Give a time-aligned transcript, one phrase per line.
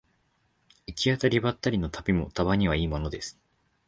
[0.87, 3.39] 行き当たりばったりの旅もたまにはいいものです